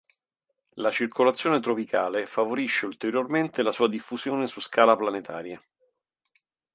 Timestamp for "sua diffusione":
3.71-4.47